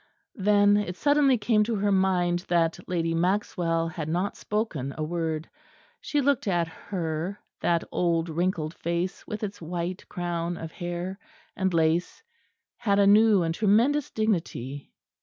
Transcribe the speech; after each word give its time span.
Then 0.41 0.77
it 0.77 0.95
suddenly 0.95 1.37
came 1.37 1.63
to 1.65 1.75
her 1.75 1.91
mind 1.91 2.39
that 2.49 2.79
Lady 2.87 3.13
Maxwell 3.13 3.87
had 3.87 4.09
not 4.09 4.35
spoken 4.35 4.95
a 4.97 5.03
word. 5.03 5.47
She 5.99 6.21
looked 6.21 6.47
at 6.47 6.67
her; 6.67 7.39
that 7.59 7.83
old 7.91 8.27
wrinkled 8.27 8.73
face 8.73 9.27
with 9.27 9.43
its 9.43 9.61
white 9.61 10.09
crown 10.09 10.57
of 10.57 10.71
hair 10.71 11.19
and 11.55 11.71
lace 11.71 12.23
had 12.77 12.97
a 12.97 13.05
new 13.05 13.43
and 13.43 13.53
tremendous 13.53 14.09
dignity. 14.09 14.91